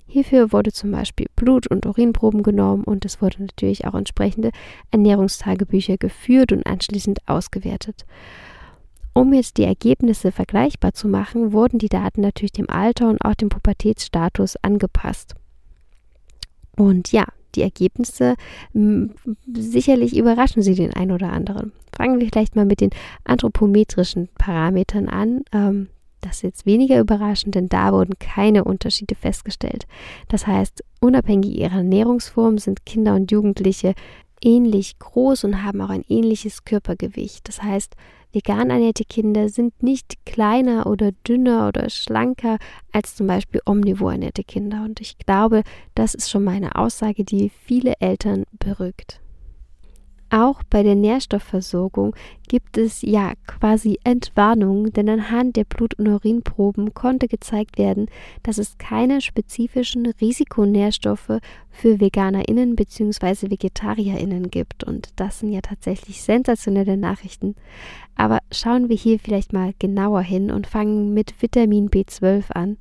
Hierfür 0.06 0.52
wurde 0.52 0.72
zum 0.72 0.92
Beispiel 0.92 1.26
Blut- 1.34 1.66
und 1.66 1.84
Urinproben 1.84 2.42
genommen 2.42 2.84
und 2.84 3.04
es 3.04 3.20
wurden 3.20 3.46
natürlich 3.46 3.86
auch 3.86 3.94
entsprechende 3.94 4.50
Ernährungstagebücher 4.90 5.96
geführt 5.98 6.52
und 6.52 6.64
anschließend 6.64 7.18
ausgewertet. 7.26 8.06
Um 9.12 9.32
jetzt 9.32 9.56
die 9.56 9.64
Ergebnisse 9.64 10.30
vergleichbar 10.30 10.92
zu 10.92 11.08
machen, 11.08 11.52
wurden 11.52 11.78
die 11.78 11.88
Daten 11.88 12.20
natürlich 12.20 12.52
dem 12.52 12.68
Alter 12.68 13.08
und 13.08 13.24
auch 13.24 13.34
dem 13.34 13.48
Pubertätsstatus 13.48 14.56
angepasst. 14.62 15.34
Und 16.76 17.12
ja, 17.12 17.24
die 17.54 17.62
Ergebnisse 17.62 18.34
sicherlich 19.54 20.16
überraschen 20.16 20.62
sie 20.62 20.74
den 20.74 20.92
einen 20.92 21.12
oder 21.12 21.32
anderen. 21.32 21.72
Fangen 21.96 22.20
wir 22.20 22.28
vielleicht 22.28 22.54
mal 22.54 22.66
mit 22.66 22.82
den 22.82 22.90
anthropometrischen 23.24 24.28
Parametern 24.36 25.08
an. 25.08 25.42
Ähm, 25.52 25.88
das 26.20 26.36
ist 26.36 26.42
jetzt 26.42 26.66
weniger 26.66 26.98
überraschend, 26.98 27.54
denn 27.54 27.68
da 27.68 27.92
wurden 27.92 28.18
keine 28.18 28.64
Unterschiede 28.64 29.14
festgestellt. 29.14 29.86
Das 30.28 30.46
heißt, 30.46 30.82
unabhängig 31.00 31.56
ihrer 31.56 31.78
Ernährungsform 31.78 32.58
sind 32.58 32.86
Kinder 32.86 33.14
und 33.14 33.30
Jugendliche 33.30 33.94
ähnlich 34.42 34.98
groß 34.98 35.44
und 35.44 35.62
haben 35.62 35.80
auch 35.80 35.90
ein 35.90 36.04
ähnliches 36.08 36.64
Körpergewicht. 36.64 37.48
Das 37.48 37.62
heißt, 37.62 37.94
vegan 38.32 38.70
ernährte 38.70 39.04
Kinder 39.04 39.48
sind 39.48 39.82
nicht 39.82 40.24
kleiner 40.26 40.86
oder 40.86 41.12
dünner 41.26 41.68
oder 41.68 41.88
schlanker 41.88 42.58
als 42.92 43.16
zum 43.16 43.26
Beispiel 43.26 43.60
omnivor 43.64 44.12
ernährte 44.12 44.44
Kinder. 44.44 44.82
Und 44.84 45.00
ich 45.00 45.18
glaube, 45.18 45.62
das 45.94 46.14
ist 46.14 46.30
schon 46.30 46.44
meine 46.44 46.76
Aussage, 46.76 47.24
die 47.24 47.50
viele 47.50 47.94
Eltern 48.00 48.44
beruhigt. 48.58 49.20
Auch 50.30 50.62
bei 50.64 50.82
der 50.82 50.96
Nährstoffversorgung 50.96 52.14
gibt 52.48 52.78
es 52.78 53.02
ja 53.02 53.34
quasi 53.46 53.98
Entwarnung, 54.02 54.92
denn 54.92 55.08
anhand 55.08 55.56
der 55.56 55.64
Blut- 55.64 55.94
und 55.94 56.08
Urinproben 56.08 56.94
konnte 56.94 57.28
gezeigt 57.28 57.78
werden, 57.78 58.08
dass 58.42 58.58
es 58.58 58.76
keine 58.76 59.20
spezifischen 59.20 60.06
Risikonährstoffe 60.20 61.38
für 61.70 62.00
VeganerInnen 62.00 62.74
bzw. 62.74 63.50
VegetarierInnen 63.50 64.50
gibt. 64.50 64.82
Und 64.82 65.10
das 65.16 65.40
sind 65.40 65.52
ja 65.52 65.60
tatsächlich 65.60 66.22
sensationelle 66.22 66.96
Nachrichten. 66.96 67.54
Aber 68.16 68.40
schauen 68.50 68.88
wir 68.88 68.96
hier 68.96 69.20
vielleicht 69.20 69.52
mal 69.52 69.74
genauer 69.78 70.22
hin 70.22 70.50
und 70.50 70.66
fangen 70.66 71.14
mit 71.14 71.40
Vitamin 71.40 71.88
B12 71.88 72.50
an. 72.50 72.76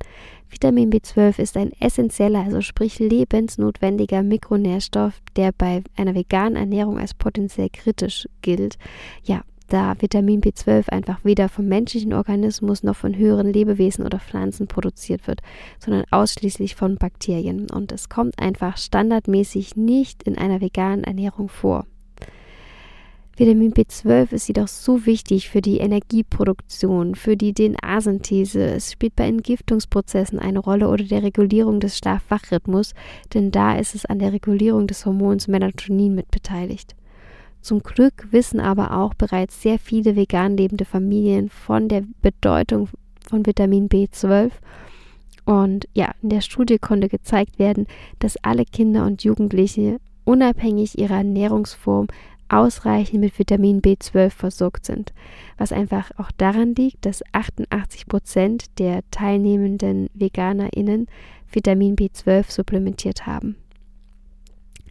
Vitamin 0.56 0.88
B12 0.88 1.38
ist 1.38 1.58
ein 1.58 1.70
essentieller, 1.80 2.38
also 2.38 2.62
sprich 2.62 2.98
lebensnotwendiger 2.98 4.22
Mikronährstoff, 4.22 5.20
der 5.36 5.52
bei 5.52 5.82
einer 5.96 6.14
veganen 6.14 6.56
Ernährung 6.56 6.98
als 6.98 7.12
potenziell 7.12 7.68
kritisch 7.70 8.26
gilt. 8.40 8.78
Ja, 9.22 9.42
da 9.68 10.00
Vitamin 10.00 10.40
B12 10.40 10.88
einfach 10.88 11.22
weder 11.26 11.50
vom 11.50 11.66
menschlichen 11.66 12.14
Organismus 12.14 12.82
noch 12.82 12.96
von 12.96 13.18
höheren 13.18 13.52
Lebewesen 13.52 14.06
oder 14.06 14.18
Pflanzen 14.18 14.66
produziert 14.66 15.26
wird, 15.26 15.42
sondern 15.78 16.04
ausschließlich 16.10 16.74
von 16.74 16.96
Bakterien. 16.96 17.70
Und 17.70 17.92
es 17.92 18.08
kommt 18.08 18.40
einfach 18.40 18.78
standardmäßig 18.78 19.76
nicht 19.76 20.22
in 20.22 20.38
einer 20.38 20.62
veganen 20.62 21.04
Ernährung 21.04 21.50
vor. 21.50 21.84
Vitamin 23.38 23.74
B12 23.74 24.32
ist 24.32 24.48
jedoch 24.48 24.66
so 24.66 25.04
wichtig 25.04 25.50
für 25.50 25.60
die 25.60 25.76
Energieproduktion, 25.76 27.14
für 27.14 27.36
die 27.36 27.52
DNA-Synthese. 27.52 28.64
Es 28.64 28.92
spielt 28.92 29.14
bei 29.14 29.28
Entgiftungsprozessen 29.28 30.38
eine 30.38 30.58
Rolle 30.58 30.88
oder 30.88 31.04
der 31.04 31.22
Regulierung 31.22 31.78
des 31.78 31.98
Schlaf-Wach-Rhythmus, 31.98 32.94
denn 33.34 33.50
da 33.50 33.76
ist 33.76 33.94
es 33.94 34.06
an 34.06 34.20
der 34.20 34.32
Regulierung 34.32 34.86
des 34.86 35.04
Hormons 35.04 35.48
Melatonin 35.48 36.14
mit 36.14 36.30
beteiligt. 36.30 36.96
Zum 37.60 37.82
Glück 37.82 38.26
wissen 38.30 38.58
aber 38.58 38.96
auch 38.96 39.12
bereits 39.12 39.60
sehr 39.60 39.78
viele 39.78 40.16
vegan 40.16 40.56
lebende 40.56 40.86
Familien 40.86 41.50
von 41.50 41.88
der 41.88 42.04
Bedeutung 42.22 42.88
von 43.28 43.44
Vitamin 43.44 43.90
B12 43.90 44.50
und 45.44 45.88
ja, 45.92 46.12
in 46.22 46.30
der 46.30 46.40
Studie 46.40 46.78
konnte 46.78 47.08
gezeigt 47.10 47.58
werden, 47.58 47.86
dass 48.18 48.42
alle 48.42 48.64
Kinder 48.64 49.04
und 49.04 49.24
Jugendliche 49.24 49.98
unabhängig 50.24 50.98
ihrer 50.98 51.18
Ernährungsform 51.18 52.08
ausreichend 52.48 53.20
mit 53.20 53.38
Vitamin 53.38 53.80
B12 53.80 54.30
versorgt 54.30 54.86
sind, 54.86 55.12
was 55.58 55.72
einfach 55.72 56.10
auch 56.16 56.30
daran 56.32 56.74
liegt, 56.74 57.04
dass 57.04 57.22
88 57.32 58.06
Prozent 58.06 58.78
der 58.78 59.02
teilnehmenden 59.10 60.08
VeganerInnen 60.14 61.06
Vitamin 61.50 61.96
B12 61.96 62.50
supplementiert 62.50 63.26
haben. 63.26 63.56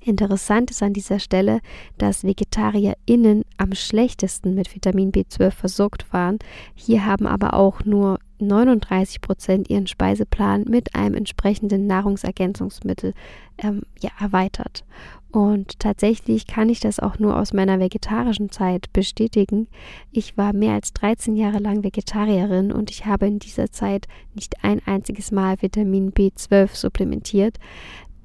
Interessant 0.06 0.70
ist 0.70 0.84
an 0.84 0.94
dieser 0.94 1.20
Stelle, 1.20 1.62
dass 1.98 2.24
VegetarierInnen 2.24 3.44
am 3.58 3.74
schlechtesten 3.74 4.54
mit 4.54 4.74
Vitamin 4.74 5.12
B12 5.12 5.50
versorgt 5.50 6.14
waren. 6.14 6.38
Hier 6.76 7.06
haben 7.06 7.26
aber 7.26 7.56
auch 7.56 7.84
nur 7.86 8.20
39 8.38 9.22
Prozent 9.22 9.70
ihren 9.70 9.88
Speiseplan 9.88 10.66
mit 10.70 10.94
einem 10.94 11.16
entsprechenden 11.16 11.88
Nahrungsergänzungsmittel 11.88 13.14
ähm, 13.58 13.82
ja, 14.00 14.12
erweitert. 14.20 14.86
Und 15.36 15.82
tatsächlich 15.82 16.48
kann 16.48 16.70
ich 16.70 16.80
das 16.80 17.02
auch 17.02 17.20
nur 17.20 17.38
aus 17.38 17.52
meiner 17.52 17.78
vegetarischen 17.78 18.52
Zeit 18.52 18.94
bestätigen. 18.94 19.68
Ich 20.14 20.38
war 20.38 20.54
mehr 20.54 20.76
als 20.76 20.94
13 20.94 21.36
Jahre 21.36 21.60
lang 21.60 21.84
Vegetarierin 21.84 22.72
und 22.72 22.90
ich 22.90 23.06
habe 23.06 23.28
in 23.28 23.40
dieser 23.40 23.70
Zeit 23.70 24.08
nicht 24.34 24.64
ein 24.64 24.82
einziges 24.86 25.34
Mal 25.34 25.62
Vitamin 25.62 26.14
B12 26.14 26.74
supplementiert. 26.74 27.58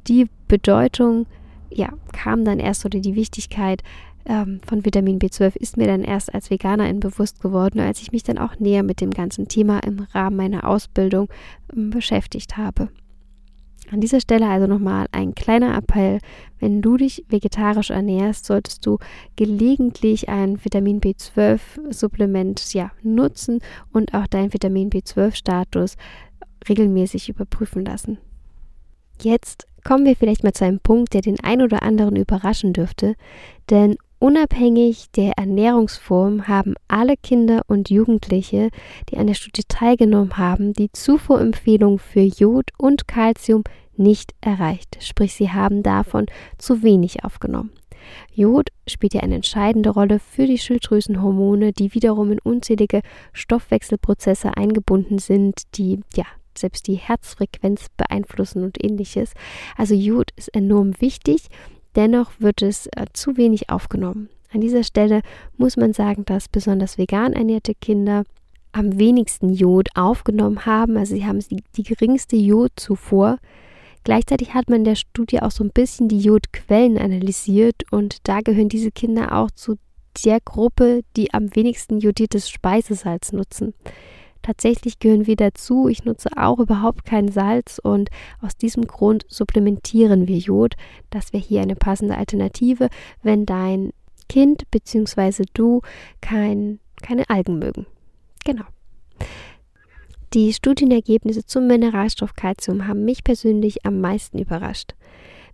Die 0.06 0.28
Bedeutung 0.46 1.26
ja, 1.68 1.92
kam 2.12 2.44
dann 2.44 2.60
erst 2.60 2.84
oder 2.84 3.00
die 3.00 3.16
Wichtigkeit 3.16 3.82
ähm, 4.24 4.60
von 4.64 4.84
Vitamin 4.84 5.18
B12 5.18 5.56
ist 5.56 5.76
mir 5.76 5.88
dann 5.88 6.04
erst 6.04 6.32
als 6.32 6.48
Veganerin 6.48 7.00
bewusst 7.00 7.42
geworden, 7.42 7.80
als 7.80 8.00
ich 8.02 8.12
mich 8.12 8.22
dann 8.22 8.38
auch 8.38 8.60
näher 8.60 8.84
mit 8.84 9.00
dem 9.00 9.10
ganzen 9.10 9.48
Thema 9.48 9.80
im 9.80 10.06
Rahmen 10.14 10.36
meiner 10.36 10.62
Ausbildung 10.62 11.28
ähm, 11.74 11.90
beschäftigt 11.90 12.56
habe. 12.56 12.88
An 13.92 14.00
dieser 14.00 14.20
Stelle 14.20 14.48
also 14.48 14.66
nochmal 14.66 15.06
ein 15.10 15.34
kleiner 15.34 15.76
Appell. 15.76 16.18
Wenn 16.60 16.80
du 16.80 16.96
dich 16.96 17.24
vegetarisch 17.28 17.90
ernährst, 17.90 18.46
solltest 18.46 18.86
du 18.86 18.98
gelegentlich 19.34 20.28
ein 20.28 20.64
Vitamin 20.64 21.00
B12-Supplement 21.00 22.72
ja, 22.72 22.92
nutzen 23.02 23.60
und 23.92 24.14
auch 24.14 24.28
deinen 24.28 24.52
Vitamin 24.52 24.90
B12-Status 24.90 25.96
regelmäßig 26.68 27.28
überprüfen 27.28 27.84
lassen. 27.84 28.18
Jetzt 29.20 29.66
kommen 29.82 30.04
wir 30.04 30.14
vielleicht 30.14 30.44
mal 30.44 30.52
zu 30.52 30.64
einem 30.64 30.80
Punkt, 30.80 31.12
der 31.14 31.22
den 31.22 31.40
ein 31.40 31.60
oder 31.60 31.82
anderen 31.82 32.16
überraschen 32.16 32.72
dürfte, 32.72 33.16
denn 33.70 33.96
Unabhängig 34.22 35.10
der 35.12 35.38
Ernährungsform 35.38 36.46
haben 36.46 36.74
alle 36.88 37.16
Kinder 37.16 37.62
und 37.68 37.88
Jugendliche, 37.88 38.68
die 39.08 39.16
an 39.16 39.28
der 39.28 39.32
Studie 39.32 39.62
teilgenommen 39.66 40.36
haben, 40.36 40.74
die 40.74 40.92
Zufuhrempfehlung 40.92 41.98
für 41.98 42.20
Jod 42.20 42.70
und 42.76 43.08
Calcium 43.08 43.64
nicht 43.96 44.34
erreicht, 44.42 44.98
sprich 45.00 45.32
sie 45.32 45.50
haben 45.50 45.82
davon 45.82 46.26
zu 46.58 46.82
wenig 46.82 47.24
aufgenommen. 47.24 47.72
Jod 48.34 48.68
spielt 48.86 49.14
ja 49.14 49.22
eine 49.22 49.36
entscheidende 49.36 49.88
Rolle 49.88 50.18
für 50.18 50.46
die 50.46 50.58
Schilddrüsenhormone, 50.58 51.72
die 51.72 51.94
wiederum 51.94 52.30
in 52.30 52.40
unzählige 52.40 53.00
Stoffwechselprozesse 53.32 54.54
eingebunden 54.54 55.18
sind, 55.18 55.62
die 55.78 56.00
ja 56.14 56.26
selbst 56.54 56.88
die 56.88 56.96
Herzfrequenz 56.96 57.86
beeinflussen 57.96 58.64
und 58.64 58.84
ähnliches. 58.84 59.32
Also 59.78 59.94
Jod 59.94 60.30
ist 60.36 60.54
enorm 60.54 60.92
wichtig 61.00 61.48
Dennoch 61.96 62.32
wird 62.38 62.62
es 62.62 62.86
äh, 62.88 63.06
zu 63.12 63.36
wenig 63.36 63.70
aufgenommen. 63.70 64.28
An 64.52 64.60
dieser 64.60 64.82
Stelle 64.82 65.22
muss 65.56 65.76
man 65.76 65.92
sagen, 65.92 66.24
dass 66.24 66.48
besonders 66.48 66.98
vegan 66.98 67.32
ernährte 67.32 67.74
Kinder 67.74 68.24
am 68.72 68.98
wenigsten 68.98 69.50
Jod 69.50 69.88
aufgenommen 69.94 70.66
haben. 70.66 70.96
Also 70.96 71.14
sie 71.14 71.26
haben 71.26 71.40
die, 71.40 71.62
die 71.76 71.82
geringste 71.82 72.36
Jodzufuhr. 72.36 73.38
Gleichzeitig 74.04 74.54
hat 74.54 74.70
man 74.70 74.80
in 74.80 74.84
der 74.84 74.94
Studie 74.94 75.42
auch 75.42 75.50
so 75.50 75.62
ein 75.62 75.70
bisschen 75.70 76.08
die 76.08 76.20
Jodquellen 76.20 76.96
analysiert 76.96 77.84
und 77.90 78.28
da 78.28 78.40
gehören 78.40 78.68
diese 78.68 78.90
Kinder 78.90 79.36
auch 79.36 79.50
zu 79.50 79.76
der 80.24 80.40
Gruppe, 80.40 81.02
die 81.16 81.32
am 81.34 81.54
wenigsten 81.54 81.98
jodiertes 81.98 82.48
Speisesalz 82.48 83.32
nutzen. 83.32 83.74
Tatsächlich 84.42 84.98
gehören 84.98 85.26
wir 85.26 85.36
dazu. 85.36 85.88
Ich 85.88 86.04
nutze 86.04 86.30
auch 86.36 86.58
überhaupt 86.58 87.04
kein 87.04 87.28
Salz 87.28 87.78
und 87.82 88.10
aus 88.40 88.56
diesem 88.56 88.86
Grund 88.86 89.26
supplementieren 89.28 90.26
wir 90.28 90.38
Jod. 90.38 90.74
Das 91.10 91.32
wäre 91.32 91.42
hier 91.42 91.60
eine 91.60 91.76
passende 91.76 92.16
Alternative, 92.16 92.88
wenn 93.22 93.44
dein 93.44 93.92
Kind 94.28 94.70
bzw. 94.70 95.44
du 95.52 95.82
kein, 96.20 96.80
keine 97.02 97.28
Algen 97.28 97.58
mögen. 97.58 97.86
Genau. 98.44 98.64
Die 100.32 100.52
Studienergebnisse 100.52 101.44
zum 101.44 101.66
Mineralstoff 101.66 102.34
Calcium 102.34 102.86
haben 102.86 103.04
mich 103.04 103.24
persönlich 103.24 103.84
am 103.84 104.00
meisten 104.00 104.38
überrascht. 104.38 104.94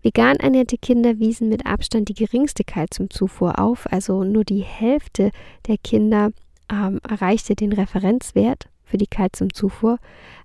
Vegan 0.02 0.36
ernährte 0.36 0.76
Kinder 0.76 1.18
wiesen 1.18 1.48
mit 1.48 1.66
Abstand 1.66 2.10
die 2.10 2.14
geringste 2.14 2.62
Kalziumzufuhr 2.62 3.58
auf, 3.58 3.90
also 3.90 4.22
nur 4.22 4.44
die 4.44 4.62
Hälfte 4.62 5.30
der 5.66 5.78
Kinder 5.78 6.30
ähm, 6.70 7.00
erreichte 7.08 7.54
den 7.54 7.72
Referenzwert 7.72 8.68
für 8.86 8.96
die 8.96 9.06
Kalziumzufuhr, 9.06 9.98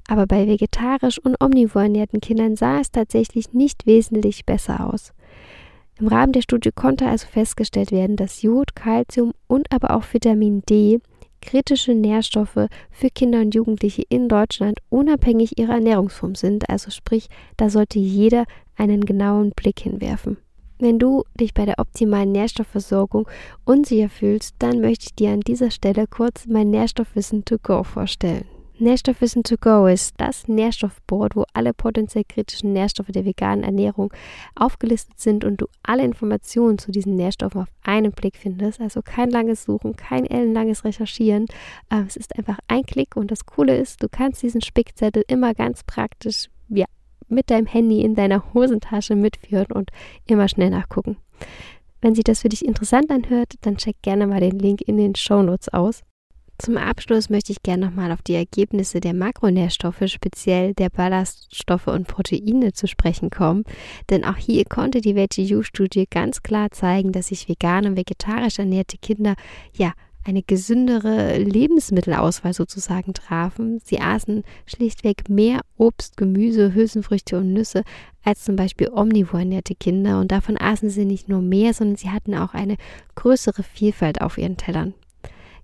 aber 0.10 0.28
bei 0.28 0.46
vegetarisch 0.48 1.20
und 1.20 1.42
omnivor 1.42 1.84
ernährten 1.84 2.20
Kindern 2.20 2.58
sah 2.58 2.82
es 2.82 2.92
tatsächlich 2.92 3.54
nicht 3.54 3.86
wesentlich 3.86 4.46
besser 4.46 4.92
aus. 4.92 5.14
Im 6.00 6.08
Rahmen 6.08 6.34
der 6.34 6.42
Studie 6.42 6.72
konnte 6.74 7.08
also 7.08 7.28
festgestellt 7.28 7.92
werden, 7.92 8.18
dass 8.18 8.42
Jod, 8.42 8.76
Kalzium 8.76 9.34
und 9.48 9.72
aber 9.72 9.96
auch 9.96 10.04
Vitamin 10.12 10.64
D 10.68 11.00
kritische 11.42 11.94
Nährstoffe 11.94 12.68
für 12.92 13.10
Kinder 13.10 13.40
und 13.40 13.56
Jugendliche 13.56 14.04
in 14.10 14.30
Deutschland 14.30 14.80
unabhängig 14.90 15.58
ihrer 15.58 15.74
Ernährungsform 15.74 16.36
sind. 16.36 16.70
Also 16.70 16.92
sprich, 16.92 17.28
da 17.58 17.70
sollte 17.70 18.00
jeder 18.00 18.46
einen 18.76 19.06
genauen 19.06 19.52
Blick 19.56 19.80
hinwerfen. 19.80 20.38
Wenn 20.82 20.98
du 20.98 21.26
dich 21.40 21.54
bei 21.54 21.66
der 21.66 21.78
optimalen 21.78 22.32
Nährstoffversorgung 22.32 23.30
unsicher 23.66 24.10
fühlst, 24.10 24.56
dann 24.58 24.82
möchte 24.82 25.06
ich 25.06 25.16
dir 25.16 25.30
an 25.30 25.42
dieser 25.42 25.70
Stelle 25.70 26.08
kurz 26.08 26.48
mein 26.48 26.72
Nährstoffwissen 26.72 27.46
to 27.46 27.58
go 27.62 27.84
vorstellen. 27.84 28.46
Nährstoffwissen 28.80 29.44
to 29.44 29.58
go 29.62 29.86
ist 29.86 30.16
das 30.18 30.48
Nährstoffboard, 30.48 31.36
wo 31.36 31.46
alle 31.54 31.76
potenziell 31.76 32.24
kritischen 32.28 32.74
Nährstoffe 32.74 33.10
der 33.10 33.26
veganen 33.26 33.64
Ernährung 33.64 34.12
aufgelistet 34.56 35.20
sind 35.20 35.46
und 35.46 35.62
du 35.62 35.68
alle 35.84 36.04
Informationen 36.04 36.80
zu 36.80 36.92
diesen 36.92 37.16
Nährstoffen 37.16 37.62
auf 37.62 37.68
einen 37.84 38.12
Blick 38.12 38.36
findest. 38.36 38.82
Also 38.82 39.04
kein 39.04 39.30
langes 39.30 39.66
Suchen, 39.66 39.96
kein 39.96 40.26
ellenlanges 40.26 40.84
Recherchieren. 40.84 41.46
Ähm, 41.92 42.06
es 42.08 42.16
ist 42.16 42.36
einfach 42.40 42.58
ein 42.68 42.82
Klick 42.88 43.16
und 43.16 43.30
das 43.30 43.46
Coole 43.46 43.78
ist, 43.78 44.02
du 44.02 44.08
kannst 44.10 44.42
diesen 44.42 44.62
Spickzettel 44.62 45.24
immer 45.28 45.54
ganz 45.54 45.84
praktisch 45.84 46.50
ja, 46.70 46.86
mit 47.32 47.50
deinem 47.50 47.66
Handy 47.66 48.02
in 48.02 48.16
deiner 48.16 48.54
Hosentasche 48.54 49.16
mitführen 49.16 49.72
und 49.74 49.92
immer 50.26 50.48
schnell 50.48 50.70
nachgucken. 50.70 51.18
Wenn 52.02 52.16
sich 52.16 52.24
das 52.24 52.42
für 52.42 52.50
dich 52.50 52.66
interessant 52.66 53.12
anhört, 53.12 53.54
dann 53.62 53.78
check 53.78 54.02
gerne 54.02 54.28
mal 54.28 54.40
den 54.40 54.58
Link 54.58 54.82
in 54.82 54.98
den 54.98 55.16
Show 55.16 55.42
Notes 55.44 55.70
aus. 55.70 56.02
Zum 56.58 56.78
Abschluss 56.78 57.32
möchte 57.32 57.52
ich 57.52 57.64
gerne 57.64 57.88
nochmal 57.88 58.12
auf 58.12 58.22
die 58.22 58.36
Ergebnisse 58.36 59.00
der 59.00 59.16
Makronährstoffe, 59.16 60.04
speziell 60.06 60.76
der 60.76 60.90
Ballaststoffe 60.90 61.88
und 61.88 62.08
Proteine 62.08 62.74
zu 62.74 62.88
sprechen 62.88 63.32
kommen, 63.32 63.64
denn 64.12 64.24
auch 64.24 64.38
hier 64.38 64.66
konnte 64.66 65.02
die 65.02 65.16
VGU-Studie 65.16 66.06
ganz 66.08 66.44
klar 66.44 66.70
zeigen, 66.70 67.14
dass 67.14 67.28
sich 67.28 67.50
vegan 67.50 67.88
und 67.88 67.98
vegetarisch 67.98 68.60
ernährte 68.60 69.00
Kinder 69.00 69.34
ja 69.76 69.94
eine 70.24 70.44
gesündere 70.44 71.38
Lebensmittelauswahl 71.38 72.54
sozusagen 72.54 73.14
trafen. 73.14 73.80
Sie 73.84 74.00
aßen 74.00 74.44
schlichtweg 74.66 75.30
mehr 75.30 75.62
Obst, 75.78 76.18
Gemüse, 76.18 76.74
Hülsenfrüchte 76.74 77.38
und 77.38 77.54
Nüsse 77.54 77.84
als 78.24 78.44
zum 78.44 78.56
Beispiel 78.56 78.90
omnivor 78.92 79.40
ernährte 79.40 79.76
Kinder 79.76 80.20
und 80.20 80.32
davon 80.32 80.58
aßen 80.60 80.90
sie 80.90 81.06
nicht 81.06 81.28
nur 81.28 81.42
mehr, 81.42 81.74
sondern 81.74 81.96
sie 81.96 82.10
hatten 82.10 82.36
auch 82.36 82.54
eine 82.54 82.78
größere 83.16 83.64
Vielfalt 83.64 84.22
auf 84.22 84.38
ihren 84.38 84.58
Tellern. 84.58 84.94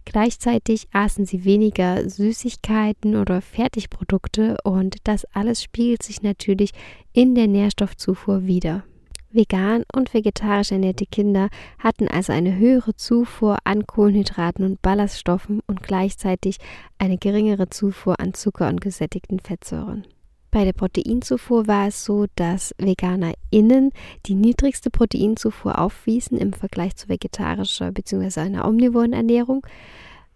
Gleichzeitig 0.06 0.88
aßen 0.94 1.26
sie 1.26 1.44
weniger 1.44 2.10
Süßigkeiten 2.10 3.18
oder 3.18 3.42
Fertigprodukte 3.42 4.56
und 4.64 4.96
das 5.04 5.26
alles 5.34 5.62
spiegelt 5.62 6.02
sich 6.02 6.22
natürlich 6.22 6.72
in 7.12 7.36
der 7.36 7.48
Nährstoffzufuhr 7.48 8.46
wieder. 8.46 8.86
Vegan 9.30 9.84
und 9.94 10.14
vegetarisch 10.14 10.72
ernährte 10.72 11.06
Kinder 11.06 11.50
hatten 11.80 12.08
also 12.08 12.32
eine 12.32 12.56
höhere 12.56 12.96
Zufuhr 12.96 13.58
an 13.66 13.86
Kohlenhydraten 13.86 14.66
und 14.66 14.82
Ballaststoffen 14.82 15.62
und 15.68 15.84
gleichzeitig 15.84 16.58
eine 16.98 17.18
geringere 17.18 17.70
Zufuhr 17.70 18.20
an 18.20 18.34
Zucker 18.34 18.70
und 18.70 18.80
gesättigten 18.82 19.40
Fettsäuren. 19.40 20.06
Bei 20.50 20.64
der 20.64 20.74
Proteinzufuhr 20.74 21.68
war 21.68 21.88
es 21.88 22.06
so, 22.06 22.26
dass 22.36 22.74
VeganerInnen 22.78 23.92
die 24.26 24.34
niedrigste 24.34 24.90
Proteinzufuhr 24.90 25.78
aufwiesen 25.78 26.38
im 26.38 26.54
Vergleich 26.54 26.96
zu 26.96 27.10
vegetarischer 27.10 27.92
bzw. 27.92 28.40
einer 28.40 28.68
omnivoren 28.68 29.14
Ernährung. 29.14 29.68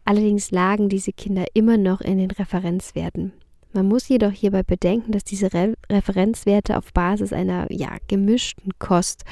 Allerdings 0.04 0.52
lagen 0.52 0.90
diese 0.90 1.14
Kinder 1.14 1.46
immer 1.54 1.78
noch 1.78 2.02
in 2.02 2.18
den 2.18 2.32
Referenzwerten. 2.32 3.32
Man 3.74 3.88
muss 3.88 4.08
jedoch 4.08 4.32
hierbei 4.32 4.64
bedenken, 4.64 5.12
dass 5.12 5.24
diese 5.24 5.54
Re 5.54 5.76
Referenzwerte 5.90 6.78
auf 6.78 6.94
Basis 6.94 7.32
einer 7.32 7.72
ja, 7.72 7.98
gemischten 8.08 8.72
Kost 8.80 9.24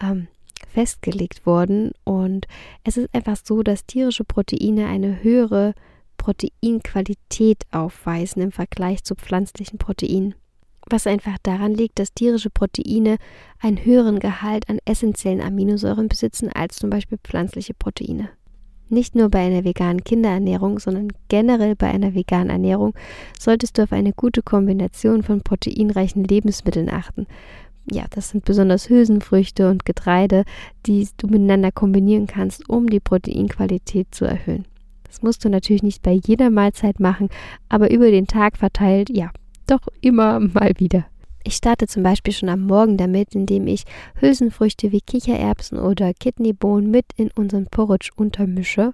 ähm, 0.00 0.28
festgelegt 0.72 1.46
wurden 1.46 1.92
und 2.04 2.46
es 2.84 2.96
ist 2.96 3.12
einfach 3.14 3.36
so, 3.42 3.62
dass 3.62 3.86
tierische 3.86 4.24
Proteine 4.24 4.86
eine 4.86 5.22
höhere 5.22 5.74
Proteinqualität 6.16 7.62
aufweisen 7.70 8.42
im 8.42 8.52
Vergleich 8.52 9.02
zu 9.04 9.14
pflanzlichen 9.14 9.78
Proteinen. 9.78 10.34
Was 10.90 11.06
einfach 11.06 11.36
daran 11.42 11.74
liegt, 11.74 11.98
dass 11.98 12.14
tierische 12.14 12.50
Proteine 12.50 13.16
einen 13.60 13.84
höheren 13.84 14.18
Gehalt 14.20 14.68
an 14.68 14.78
essentiellen 14.84 15.40
Aminosäuren 15.40 16.08
besitzen 16.08 16.50
als 16.52 16.76
zum 16.76 16.90
Beispiel 16.90 17.18
pflanzliche 17.22 17.74
Proteine. 17.74 18.30
Nicht 18.90 19.14
nur 19.14 19.28
bei 19.28 19.40
einer 19.40 19.64
veganen 19.64 20.02
Kinderernährung, 20.02 20.78
sondern 20.78 21.08
generell 21.28 21.76
bei 21.76 21.88
einer 21.88 22.14
veganen 22.14 22.50
Ernährung 22.50 22.94
solltest 23.38 23.76
du 23.76 23.82
auf 23.82 23.92
eine 23.92 24.12
gute 24.12 24.42
Kombination 24.42 25.22
von 25.22 25.42
proteinreichen 25.42 26.24
Lebensmitteln 26.24 26.88
achten. 26.88 27.26
Ja, 27.90 28.04
das 28.10 28.30
sind 28.30 28.44
besonders 28.44 28.88
Hülsenfrüchte 28.88 29.70
und 29.70 29.84
Getreide, 29.84 30.44
die 30.86 31.08
du 31.16 31.26
miteinander 31.26 31.72
kombinieren 31.72 32.26
kannst, 32.26 32.68
um 32.68 32.88
die 32.88 33.00
Proteinqualität 33.00 34.08
zu 34.14 34.24
erhöhen. 34.24 34.66
Das 35.04 35.22
musst 35.22 35.44
du 35.44 35.48
natürlich 35.48 35.82
nicht 35.82 36.02
bei 36.02 36.12
jeder 36.12 36.50
Mahlzeit 36.50 37.00
machen, 37.00 37.28
aber 37.68 37.90
über 37.90 38.10
den 38.10 38.26
Tag 38.26 38.58
verteilt, 38.58 39.08
ja, 39.10 39.30
doch 39.66 39.80
immer 40.00 40.38
mal 40.40 40.72
wieder. 40.78 41.06
Ich 41.48 41.56
starte 41.56 41.86
zum 41.86 42.02
Beispiel 42.02 42.34
schon 42.34 42.50
am 42.50 42.66
Morgen 42.66 42.98
damit, 42.98 43.34
indem 43.34 43.68
ich 43.68 43.84
Hülsenfrüchte 44.20 44.92
wie 44.92 45.00
Kichererbsen 45.00 45.78
oder 45.78 46.12
Kidneybohnen 46.12 46.90
mit 46.90 47.06
in 47.16 47.30
unseren 47.30 47.64
Porridge 47.68 48.10
untermische. 48.14 48.92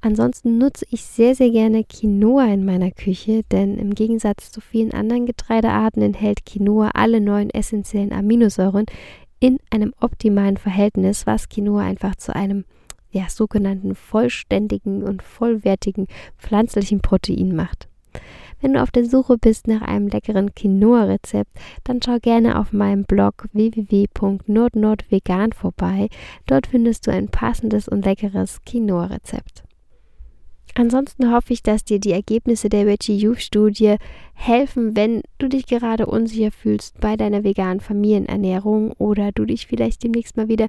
Ansonsten 0.00 0.58
nutze 0.58 0.86
ich 0.90 1.04
sehr, 1.04 1.36
sehr 1.36 1.50
gerne 1.50 1.84
Quinoa 1.84 2.46
in 2.46 2.64
meiner 2.64 2.90
Küche, 2.90 3.42
denn 3.52 3.78
im 3.78 3.94
Gegensatz 3.94 4.50
zu 4.50 4.60
vielen 4.60 4.92
anderen 4.92 5.24
Getreidearten 5.24 6.02
enthält 6.02 6.44
Quinoa 6.44 6.90
alle 6.94 7.20
neun 7.20 7.48
essentiellen 7.50 8.12
Aminosäuren 8.12 8.86
in 9.38 9.58
einem 9.70 9.94
optimalen 10.00 10.56
Verhältnis, 10.56 11.28
was 11.28 11.48
Quinoa 11.48 11.82
einfach 11.82 12.16
zu 12.16 12.34
einem 12.34 12.64
ja, 13.12 13.28
sogenannten 13.28 13.94
vollständigen 13.94 15.04
und 15.04 15.22
vollwertigen 15.22 16.08
pflanzlichen 16.38 16.98
Protein 16.98 17.54
macht. 17.54 17.86
Wenn 18.60 18.74
du 18.74 18.82
auf 18.82 18.90
der 18.90 19.04
Suche 19.04 19.38
bist 19.38 19.68
nach 19.68 19.82
einem 19.82 20.08
leckeren 20.08 20.54
Quinoa-Rezept, 20.54 21.50
dann 21.84 22.00
schau 22.02 22.18
gerne 22.18 22.58
auf 22.58 22.72
meinem 22.72 23.04
Blog 23.04 23.46
www.nordnordvegan 23.52 25.52
vorbei. 25.52 26.08
Dort 26.46 26.66
findest 26.66 27.06
du 27.06 27.10
ein 27.10 27.28
passendes 27.28 27.88
und 27.88 28.04
leckeres 28.04 28.60
Quinoa-Rezept. 28.64 29.64
Ansonsten 30.76 31.32
hoffe 31.32 31.52
ich, 31.52 31.62
dass 31.62 31.84
dir 31.84 32.00
die 32.00 32.10
Ergebnisse 32.10 32.68
der 32.68 32.84
Veggie 32.84 33.16
Youth 33.16 33.40
Studie 33.40 33.94
helfen, 34.34 34.96
wenn 34.96 35.22
du 35.38 35.48
dich 35.48 35.66
gerade 35.66 36.06
unsicher 36.06 36.50
fühlst 36.50 37.00
bei 37.00 37.16
deiner 37.16 37.44
veganen 37.44 37.78
Familienernährung 37.78 38.90
oder 38.92 39.30
du 39.30 39.44
dich 39.44 39.68
vielleicht 39.68 40.02
demnächst 40.02 40.36
mal 40.36 40.48
wieder 40.48 40.66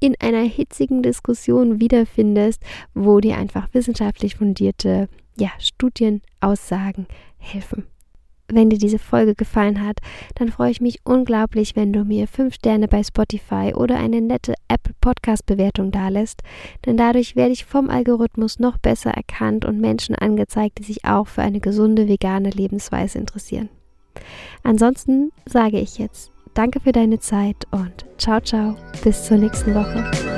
in 0.00 0.16
einer 0.18 0.42
hitzigen 0.42 1.04
Diskussion 1.04 1.80
wiederfindest, 1.80 2.62
wo 2.94 3.20
dir 3.20 3.36
einfach 3.36 3.68
wissenschaftlich 3.72 4.36
fundierte 4.36 5.08
ja, 5.36 5.50
Studienaussagen 5.58 7.06
helfen. 7.38 7.86
Wenn 8.48 8.68
dir 8.68 8.78
diese 8.78 8.98
Folge 8.98 9.34
gefallen 9.34 9.84
hat, 9.84 10.00
dann 10.34 10.50
freue 10.50 10.70
ich 10.70 10.80
mich 10.80 11.00
unglaublich, 11.04 11.76
wenn 11.76 11.94
du 11.94 12.04
mir 12.04 12.28
5 12.28 12.54
Sterne 12.54 12.88
bei 12.88 13.02
Spotify 13.02 13.72
oder 13.74 13.98
eine 13.98 14.20
nette 14.20 14.54
Apple 14.68 14.94
Podcast 15.00 15.46
Bewertung 15.46 15.90
dalässt, 15.90 16.42
denn 16.84 16.98
dadurch 16.98 17.36
werde 17.36 17.52
ich 17.52 17.64
vom 17.64 17.88
Algorithmus 17.88 18.58
noch 18.58 18.76
besser 18.76 19.12
erkannt 19.12 19.64
und 19.64 19.80
Menschen 19.80 20.14
angezeigt, 20.14 20.78
die 20.78 20.84
sich 20.84 21.04
auch 21.06 21.26
für 21.26 21.42
eine 21.42 21.60
gesunde 21.60 22.06
vegane 22.06 22.50
Lebensweise 22.50 23.18
interessieren. 23.18 23.70
Ansonsten 24.62 25.32
sage 25.46 25.80
ich 25.80 25.98
jetzt 25.98 26.30
Danke 26.54 26.78
für 26.78 26.92
deine 26.92 27.18
Zeit 27.18 27.66
und 27.72 28.06
ciao 28.16 28.40
ciao, 28.40 28.76
bis 29.02 29.24
zur 29.24 29.38
nächsten 29.38 29.74
Woche. 29.74 30.33